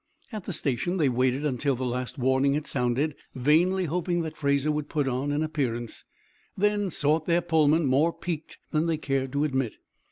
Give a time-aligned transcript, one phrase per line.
[0.31, 4.71] At the station they waited until the last warning had sounded, vainly hoping that Fraser
[4.71, 6.05] would put in an appearance,
[6.57, 9.75] then sought their Pullman more piqued than they cared to admit.